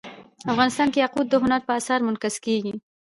افغانستان 0.51 0.87
کې 0.91 0.99
یاقوت 1.03 1.27
د 1.29 1.35
هنر 1.43 1.61
په 1.65 1.71
اثار 1.79 1.99
کې 1.99 2.05
منعکس 2.07 2.35
کېږي. 2.45 2.73